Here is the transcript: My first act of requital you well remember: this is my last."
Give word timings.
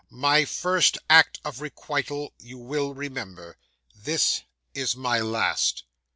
My 0.09 0.45
first 0.45 0.97
act 1.11 1.39
of 1.45 1.61
requital 1.61 2.33
you 2.39 2.57
well 2.57 2.91
remember: 2.91 3.57
this 3.93 4.41
is 4.73 4.95
my 4.95 5.19
last." 5.19 5.83